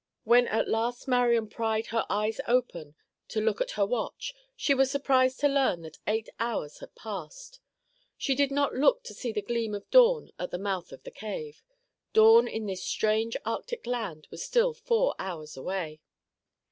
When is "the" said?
9.31-9.43, 10.49-10.57, 11.03-11.11